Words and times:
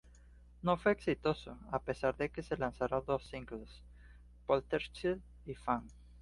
No 0.63 0.77
fue 0.77 0.93
exitoso, 0.93 1.59
a 1.71 1.77
pesar 1.77 2.17
de 2.17 2.31
que 2.31 2.41
se 2.41 2.57
lanzaron 2.57 3.03
dos 3.05 3.27
singles, 3.27 3.83
"Poltergeist" 4.47 5.21
y 5.45 5.53
"Fan". 5.53 5.87